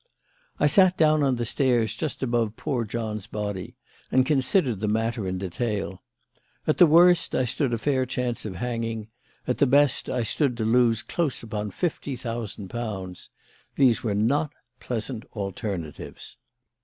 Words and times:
"I 0.59 0.65
sat 0.65 0.97
down 0.97 1.21
on 1.21 1.35
the 1.35 1.45
stairs 1.45 1.93
just 1.93 2.23
above 2.23 2.55
poor 2.55 2.85
John's 2.85 3.27
body 3.27 3.75
and 4.11 4.25
considered 4.25 4.79
the 4.79 4.87
matter 4.87 5.27
in 5.27 5.37
detail. 5.37 6.01
At 6.65 6.79
the 6.79 6.87
worst, 6.87 7.35
I 7.35 7.45
stood 7.45 7.71
a 7.71 7.77
fair 7.77 8.07
chance 8.07 8.43
of 8.43 8.55
hanging; 8.55 9.09
at 9.45 9.59
the 9.59 9.67
best, 9.67 10.09
I 10.09 10.23
stood 10.23 10.57
to 10.57 10.65
lose 10.65 11.03
close 11.03 11.43
upon 11.43 11.69
fifty 11.69 12.15
thousand 12.15 12.69
pounds. 12.69 13.29
These 13.75 14.01
were 14.01 14.15
not 14.15 14.51
pleasant 14.79 15.23
alternatives. 15.33 16.37